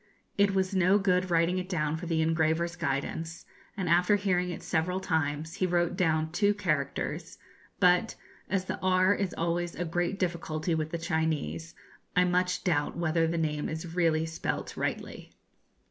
[0.35, 3.45] It was no good writing it down for the engraver's guidance,
[3.77, 7.37] and after hearing it several times he wrote down two characters;
[7.79, 8.15] but,
[8.49, 11.75] as the 'r' is always a great difficulty with the Chinese,
[12.15, 15.33] I much doubt whether the name is really spelt rightly.